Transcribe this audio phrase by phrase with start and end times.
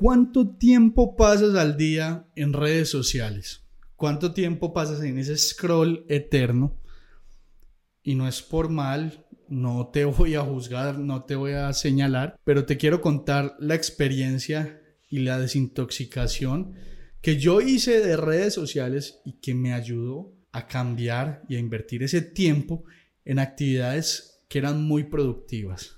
[0.00, 3.64] ¿Cuánto tiempo pasas al día en redes sociales?
[3.96, 6.80] ¿Cuánto tiempo pasas en ese scroll eterno?
[8.04, 12.38] Y no es por mal, no te voy a juzgar, no te voy a señalar,
[12.44, 16.74] pero te quiero contar la experiencia y la desintoxicación
[17.20, 22.04] que yo hice de redes sociales y que me ayudó a cambiar y a invertir
[22.04, 22.84] ese tiempo
[23.24, 25.97] en actividades que eran muy productivas.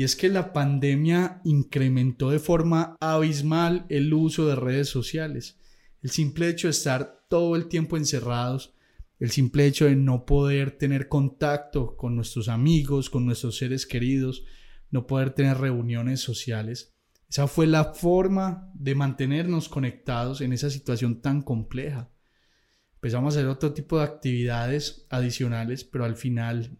[0.00, 5.60] Y es que la pandemia incrementó de forma abismal el uso de redes sociales.
[6.00, 8.74] El simple hecho de estar todo el tiempo encerrados,
[9.18, 14.42] el simple hecho de no poder tener contacto con nuestros amigos, con nuestros seres queridos,
[14.90, 16.94] no poder tener reuniones sociales.
[17.28, 22.10] Esa fue la forma de mantenernos conectados en esa situación tan compleja.
[22.94, 26.79] Empezamos a hacer otro tipo de actividades adicionales, pero al final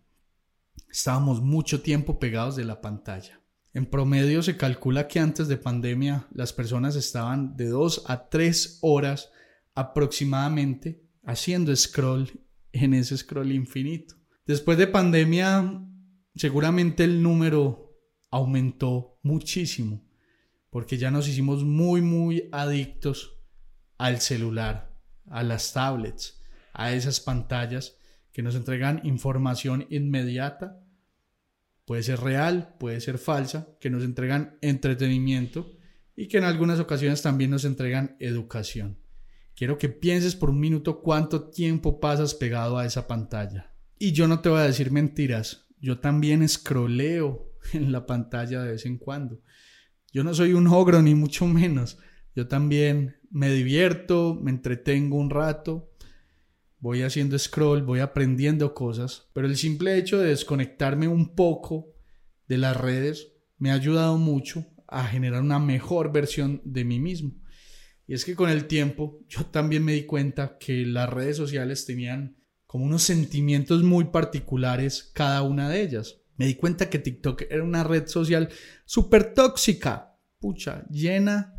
[0.91, 3.41] estábamos mucho tiempo pegados de la pantalla.
[3.73, 8.79] En promedio se calcula que antes de pandemia las personas estaban de 2 a 3
[8.83, 9.31] horas
[9.75, 12.29] aproximadamente haciendo scroll
[12.73, 14.17] en ese scroll infinito.
[14.47, 15.87] Después de pandemia
[16.35, 17.97] seguramente el número
[18.31, 20.05] aumentó muchísimo
[20.71, 23.37] porque ya nos hicimos muy muy adictos
[23.99, 26.41] al celular, a las tablets,
[26.73, 27.97] a esas pantallas
[28.33, 30.85] que nos entregan información inmediata,
[31.85, 35.73] puede ser real, puede ser falsa, que nos entregan entretenimiento
[36.17, 38.99] y que en algunas ocasiones también nos entregan educación.
[39.55, 43.75] Quiero que pienses por un minuto cuánto tiempo pasas pegado a esa pantalla.
[43.99, 48.73] Y yo no te voy a decir mentiras, yo también escroleo en la pantalla de
[48.73, 49.43] vez en cuando.
[50.13, 51.99] Yo no soy un ogro ni mucho menos.
[52.35, 55.90] Yo también me divierto, me entretengo un rato,
[56.81, 61.95] voy haciendo scroll, voy aprendiendo cosas, pero el simple hecho de desconectarme un poco
[62.49, 67.33] de las redes me ha ayudado mucho a generar una mejor versión de mí mismo.
[68.07, 71.87] Y es que con el tiempo yo también me di cuenta que las redes sociales
[71.87, 72.37] tenían
[72.67, 76.23] como unos sentimientos muy particulares cada una de ellas.
[76.37, 78.49] Me di cuenta que TikTok era una red social
[78.85, 81.55] súper tóxica, pucha, llena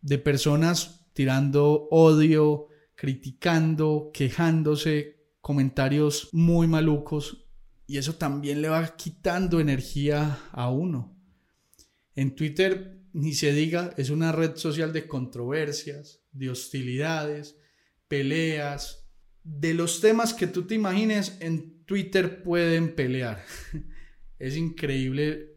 [0.00, 2.68] de personas tirando odio,
[3.00, 7.46] criticando, quejándose, comentarios muy malucos
[7.86, 11.18] y eso también le va quitando energía a uno.
[12.14, 17.56] En Twitter, ni se diga, es una red social de controversias, de hostilidades,
[18.06, 19.08] peleas.
[19.44, 23.42] De los temas que tú te imagines, en Twitter pueden pelear.
[24.38, 25.56] es increíble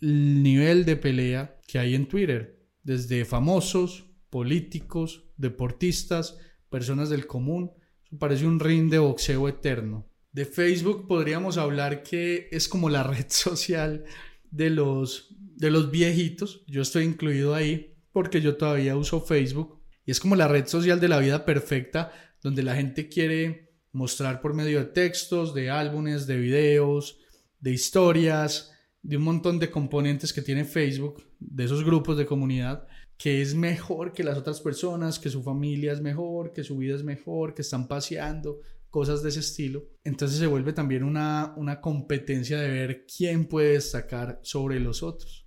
[0.00, 6.38] el nivel de pelea que hay en Twitter, desde famosos, políticos, deportistas,
[6.74, 7.70] personas del común.
[8.18, 10.10] parece un ring de boxeo eterno.
[10.32, 14.04] De Facebook podríamos hablar que es como la red social
[14.50, 16.64] de los, de los viejitos.
[16.66, 19.84] Yo estoy incluido ahí porque yo todavía uso Facebook.
[20.04, 22.10] Y es como la red social de la vida perfecta
[22.42, 27.20] donde la gente quiere mostrar por medio de textos, de álbumes, de videos,
[27.60, 32.88] de historias, de un montón de componentes que tiene Facebook, de esos grupos de comunidad
[33.16, 36.94] que es mejor que las otras personas, que su familia es mejor, que su vida
[36.94, 39.84] es mejor, que están paseando, cosas de ese estilo.
[40.02, 45.46] Entonces se vuelve también una, una competencia de ver quién puede destacar sobre los otros.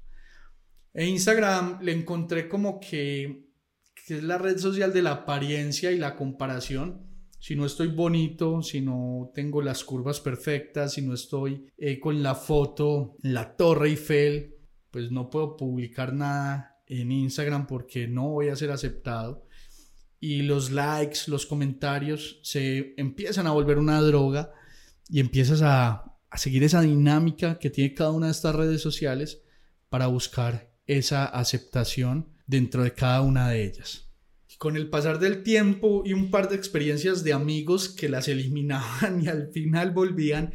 [0.94, 3.46] En Instagram le encontré como que,
[4.08, 7.06] que es la red social de la apariencia y la comparación.
[7.40, 12.24] Si no estoy bonito, si no tengo las curvas perfectas, si no estoy eh, con
[12.24, 14.56] la foto, la torre Eiffel,
[14.90, 19.46] pues no puedo publicar nada en Instagram porque no voy a ser aceptado.
[20.20, 24.52] Y los likes, los comentarios se empiezan a volver una droga
[25.10, 29.44] y empiezas a, a seguir esa dinámica que tiene cada una de estas redes sociales
[29.90, 34.10] para buscar esa aceptación dentro de cada una de ellas.
[34.58, 39.22] Con el pasar del tiempo y un par de experiencias de amigos que las eliminaban
[39.22, 40.52] y al final volvían,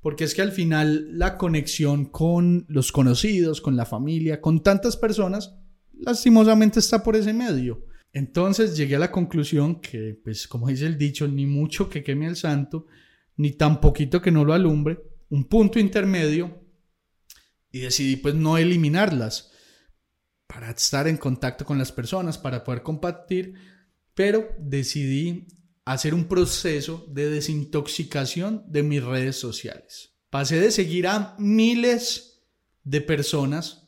[0.00, 4.96] porque es que al final la conexión con los conocidos, con la familia, con tantas
[4.96, 5.56] personas,
[6.04, 7.86] lastimosamente está por ese medio.
[8.12, 12.26] Entonces llegué a la conclusión que, pues como dice el dicho, ni mucho que queme
[12.26, 12.86] el santo,
[13.36, 14.98] ni tan poquito que no lo alumbre,
[15.30, 16.60] un punto intermedio
[17.70, 19.52] y decidí pues no eliminarlas
[20.46, 23.54] para estar en contacto con las personas, para poder compartir,
[24.14, 25.46] pero decidí
[25.84, 30.16] hacer un proceso de desintoxicación de mis redes sociales.
[30.28, 32.42] Pasé de seguir a miles
[32.82, 33.79] de personas,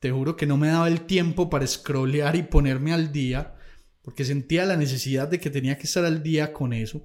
[0.00, 3.54] te juro que no me daba el tiempo para scrollear y ponerme al día,
[4.02, 7.04] porque sentía la necesidad de que tenía que estar al día con eso.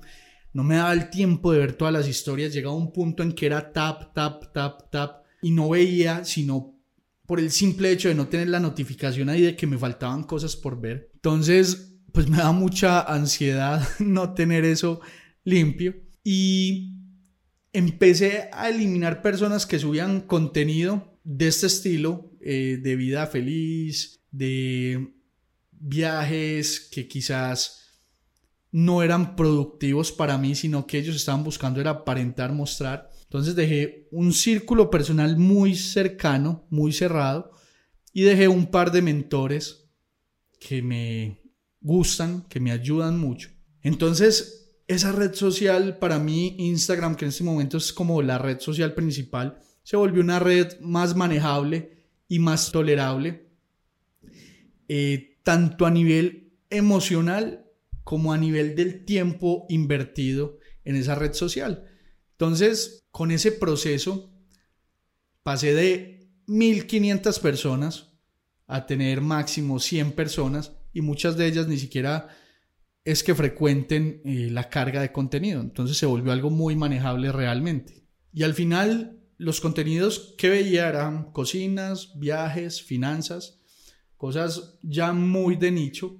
[0.53, 3.47] No me daba el tiempo de ver todas las historias, llegaba un punto en que
[3.47, 6.79] era tap, tap, tap, tap, y no veía sino
[7.25, 10.55] por el simple hecho de no tener la notificación ahí de que me faltaban cosas
[10.55, 11.09] por ver.
[11.15, 15.01] Entonces, pues me da mucha ansiedad no tener eso
[15.43, 15.95] limpio.
[16.23, 16.93] Y
[17.71, 25.13] empecé a eliminar personas que subían contenido de este estilo, eh, de vida feliz, de
[25.71, 27.83] viajes que quizás
[28.71, 33.09] no eran productivos para mí, sino que ellos estaban buscando era aparentar, mostrar.
[33.23, 37.51] Entonces dejé un círculo personal muy cercano, muy cerrado,
[38.11, 39.89] y dejé un par de mentores
[40.59, 41.41] que me
[41.81, 43.49] gustan, que me ayudan mucho.
[43.81, 48.59] Entonces, esa red social, para mí, Instagram, que en este momento es como la red
[48.59, 53.49] social principal, se volvió una red más manejable y más tolerable,
[54.87, 57.65] eh, tanto a nivel emocional
[58.03, 61.85] como a nivel del tiempo invertido en esa red social.
[62.31, 64.33] Entonces, con ese proceso
[65.43, 68.13] pasé de 1500 personas
[68.67, 72.29] a tener máximo 100 personas y muchas de ellas ni siquiera
[73.05, 75.61] es que frecuenten eh, la carga de contenido.
[75.61, 78.07] Entonces se volvió algo muy manejable realmente.
[78.31, 83.59] Y al final los contenidos que veía eran cocinas, viajes, finanzas,
[84.17, 86.19] cosas ya muy de nicho,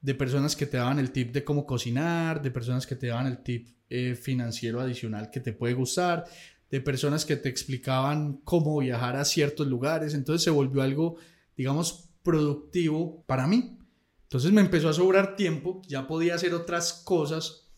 [0.00, 3.26] de personas que te daban el tip de cómo cocinar, de personas que te daban
[3.26, 6.24] el tip eh, financiero adicional que te puede gustar,
[6.70, 10.14] de personas que te explicaban cómo viajar a ciertos lugares.
[10.14, 11.16] Entonces se volvió algo,
[11.56, 13.78] digamos, productivo para mí.
[14.22, 17.68] Entonces me empezó a sobrar tiempo, ya podía hacer otras cosas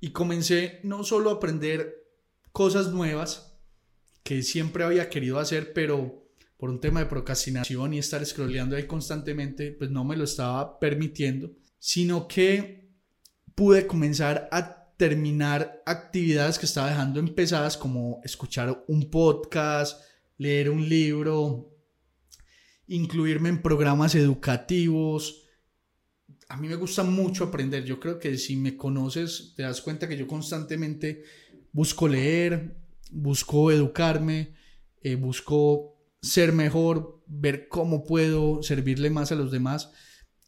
[0.00, 2.06] y comencé no solo a aprender
[2.52, 3.53] cosas nuevas
[4.24, 6.26] que siempre había querido hacer, pero
[6.56, 10.80] por un tema de procrastinación y estar scrolleando ahí constantemente, pues no me lo estaba
[10.80, 12.88] permitiendo, sino que
[13.54, 20.00] pude comenzar a terminar actividades que estaba dejando empezadas como escuchar un podcast,
[20.38, 21.70] leer un libro,
[22.86, 25.42] incluirme en programas educativos.
[26.48, 27.84] A mí me gusta mucho aprender.
[27.84, 31.24] Yo creo que si me conoces te das cuenta que yo constantemente
[31.72, 34.54] busco leer, busco educarme,
[35.02, 39.92] eh, busco ser mejor, ver cómo puedo servirle más a los demás.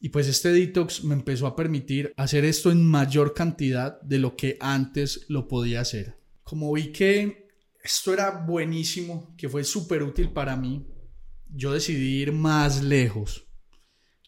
[0.01, 4.37] Y pues este detox me empezó a permitir hacer esto en mayor cantidad de lo
[4.37, 6.19] que antes lo podía hacer.
[6.43, 7.49] Como vi que
[7.83, 10.87] esto era buenísimo, que fue súper útil para mí,
[11.49, 13.47] yo decidí ir más lejos.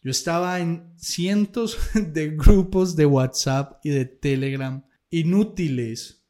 [0.03, 6.25] Yo estaba en cientos de grupos de WhatsApp y de Telegram inútiles,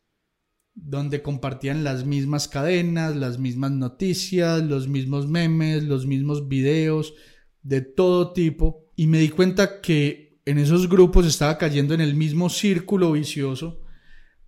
[0.80, 7.14] donde compartían las mismas cadenas, las mismas noticias, los mismos memes, los mismos videos,
[7.62, 8.90] de todo tipo.
[8.96, 13.82] Y me di cuenta que en esos grupos estaba cayendo en el mismo círculo vicioso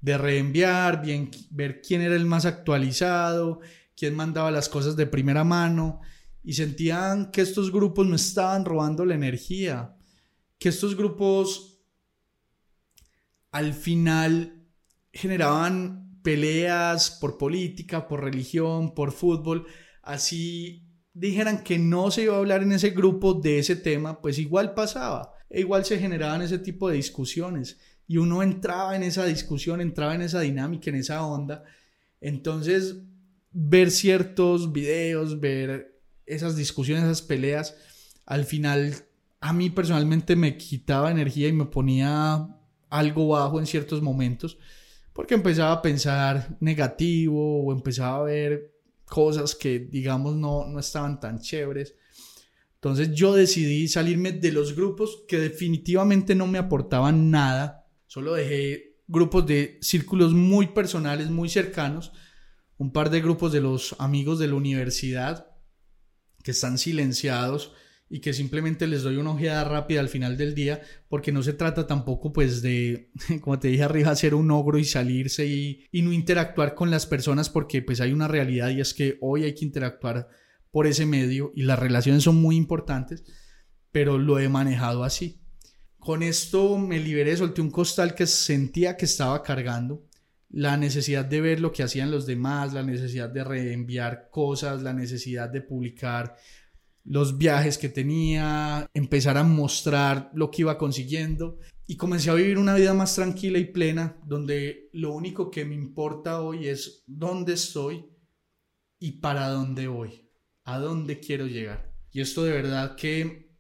[0.01, 3.61] de reenviar, bien, ver quién era el más actualizado,
[3.97, 6.01] quién mandaba las cosas de primera mano.
[6.43, 9.95] Y sentían que estos grupos me estaban robando la energía,
[10.59, 11.83] que estos grupos
[13.51, 14.65] al final
[15.13, 19.67] generaban peleas por política, por religión, por fútbol,
[20.03, 24.39] así dijeran que no se iba a hablar en ese grupo de ese tema, pues
[24.39, 27.79] igual pasaba, e igual se generaban ese tipo de discusiones
[28.11, 31.63] y uno entraba en esa discusión, entraba en esa dinámica, en esa onda.
[32.21, 32.97] Entonces,
[33.53, 37.77] ver ciertos videos, ver esas discusiones, esas peleas,
[38.27, 38.95] al final
[39.41, 42.49] a mí personalmente me quitaba energía y me ponía
[42.89, 44.59] algo bajo en ciertos momentos,
[45.13, 48.75] porque empezaba a pensar negativo o empezaba a ver
[49.05, 51.95] cosas que digamos no, no estaban tan chéveres.
[52.75, 57.87] Entonces yo decidí salirme de los grupos que definitivamente no me aportaban nada.
[58.07, 62.13] Solo dejé grupos de círculos muy personales, muy cercanos,
[62.79, 65.51] un par de grupos de los amigos de la universidad
[66.43, 67.73] que están silenciados
[68.13, 71.53] y que simplemente les doy una ojeada rápida al final del día, porque no se
[71.53, 76.13] trata tampoco pues de, como te dije arriba, ser un ogro y salirse y, no
[76.13, 79.65] interactuar con las personas, porque pues hay una realidad y es que hoy hay que
[79.65, 80.29] interactuar
[80.73, 83.23] por ese medio y las relaciones son muy importantes,
[83.93, 85.41] pero lo he manejado así.
[85.99, 90.05] Con esto me liberé, solté un costal que sentía que estaba cargando,
[90.49, 94.93] la necesidad de ver lo que hacían los demás, la necesidad de reenviar cosas, la
[94.93, 96.35] necesidad de publicar
[97.05, 102.59] los viajes que tenía, empezar a mostrar lo que iba consiguiendo y comencé a vivir
[102.59, 107.55] una vida más tranquila y plena donde lo único que me importa hoy es dónde
[107.55, 108.07] estoy
[108.99, 110.31] y para dónde voy,
[110.65, 111.93] a dónde quiero llegar.
[112.13, 113.51] Y esto de verdad que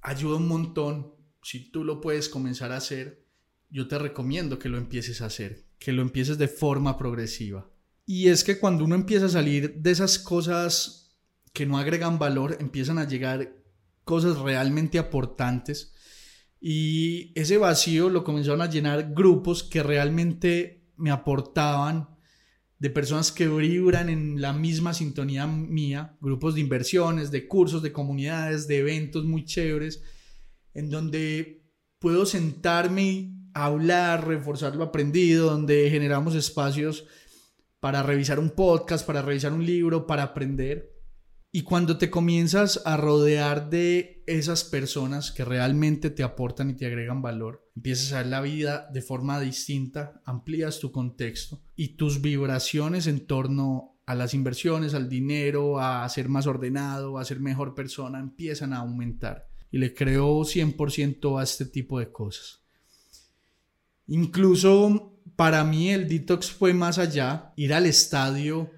[0.00, 1.14] ayuda un montón.
[1.42, 3.26] Si tú lo puedes comenzar a hacer,
[3.70, 7.70] yo te recomiendo que lo empieces a hacer, que lo empieces de forma progresiva.
[8.06, 11.07] Y es que cuando uno empieza a salir de esas cosas
[11.58, 13.52] que no agregan valor, empiezan a llegar
[14.04, 15.92] cosas realmente aportantes
[16.60, 22.10] y ese vacío lo comenzaron a llenar grupos que realmente me aportaban
[22.78, 27.90] de personas que vibran en la misma sintonía mía, grupos de inversiones, de cursos, de
[27.90, 30.00] comunidades, de eventos muy chéveres,
[30.74, 31.64] en donde
[31.98, 37.04] puedo sentarme hablar, reforzar lo aprendido, donde generamos espacios
[37.80, 40.97] para revisar un podcast, para revisar un libro, para aprender.
[41.50, 46.84] Y cuando te comienzas a rodear de esas personas que realmente te aportan y te
[46.84, 52.20] agregan valor, empiezas a ver la vida de forma distinta, amplías tu contexto y tus
[52.20, 57.74] vibraciones en torno a las inversiones, al dinero, a ser más ordenado, a ser mejor
[57.74, 59.48] persona, empiezan a aumentar.
[59.70, 62.60] Y le creo 100% a este tipo de cosas.
[64.06, 68.70] Incluso para mí el detox fue más allá, ir al estadio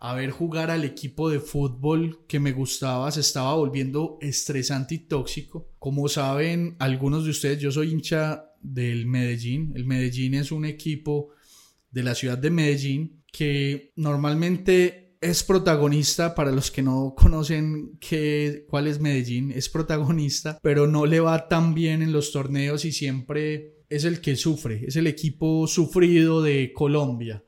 [0.00, 4.98] a ver jugar al equipo de fútbol que me gustaba se estaba volviendo estresante y
[5.00, 5.68] tóxico.
[5.78, 9.72] Como saben algunos de ustedes, yo soy hincha del Medellín.
[9.76, 11.28] El Medellín es un equipo
[11.90, 18.64] de la ciudad de Medellín que normalmente es protagonista, para los que no conocen qué,
[18.68, 22.92] cuál es Medellín, es protagonista, pero no le va tan bien en los torneos y
[22.92, 27.44] siempre es el que sufre, es el equipo sufrido de Colombia.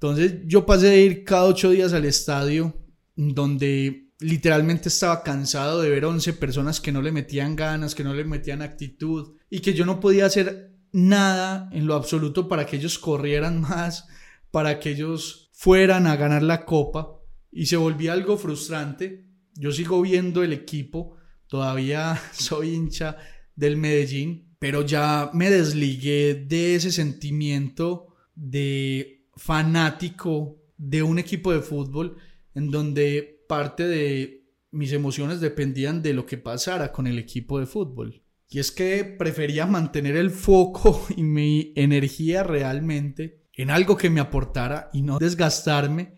[0.00, 2.74] Entonces yo pasé de ir cada ocho días al estadio
[3.14, 8.14] donde literalmente estaba cansado de ver 11 personas que no le metían ganas, que no
[8.14, 12.76] le metían actitud y que yo no podía hacer nada en lo absoluto para que
[12.76, 14.08] ellos corrieran más,
[14.50, 17.20] para que ellos fueran a ganar la copa
[17.52, 19.26] y se volvía algo frustrante.
[19.54, 23.18] Yo sigo viendo el equipo, todavía soy hincha
[23.54, 31.62] del Medellín, pero ya me desligué de ese sentimiento de fanático de un equipo de
[31.62, 32.18] fútbol
[32.54, 37.64] en donde parte de mis emociones dependían de lo que pasara con el equipo de
[37.64, 38.22] fútbol.
[38.50, 44.20] Y es que prefería mantener el foco y mi energía realmente en algo que me
[44.20, 46.16] aportara y no desgastarme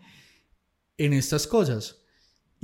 [0.99, 2.02] en estas cosas.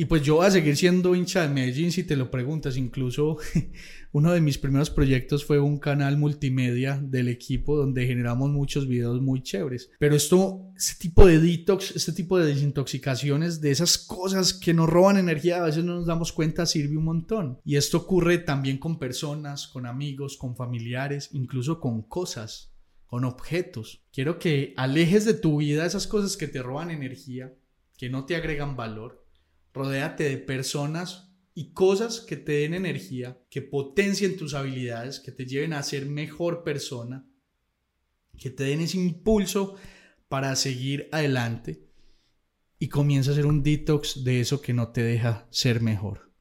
[0.01, 2.77] Y pues yo voy a seguir siendo hincha de Medellín si te lo preguntas.
[2.77, 3.37] Incluso
[4.13, 9.21] uno de mis primeros proyectos fue un canal multimedia del equipo donde generamos muchos videos
[9.21, 9.91] muy chéveres.
[9.99, 14.89] Pero esto, este tipo de detox, este tipo de desintoxicaciones, de esas cosas que nos
[14.89, 17.59] roban energía, a veces no nos damos cuenta, sirve un montón.
[17.65, 22.73] Y esto ocurre también con personas, con amigos, con familiares, incluso con cosas,
[23.05, 24.05] con objetos.
[24.13, 27.53] Quiero que alejes de tu vida esas cosas que te roban energía,
[27.97, 29.18] que no te agregan valor
[29.79, 35.47] Rodéate de personas y cosas que te den energía, que potencien tus habilidades, que te
[35.47, 37.31] lleven a ser mejor persona,
[38.37, 39.77] que te den ese impulso
[40.27, 41.87] para seguir adelante
[42.81, 46.33] y comienza a hacer un detox de eso que no te deja ser mejor.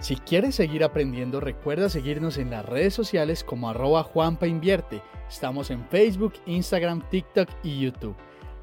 [0.00, 4.04] Si quieres seguir aprendiendo, recuerda seguirnos en las redes sociales como arroba.
[5.28, 8.16] Estamos en Facebook, Instagram, TikTok y YouTube.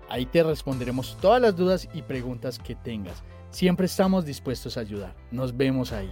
[0.10, 3.24] Ahí te responderemos todas las dudas y preguntas que tengas.
[3.50, 5.16] Siempre estamos dispuestos a ayudar.
[5.32, 6.12] Nos vemos ahí.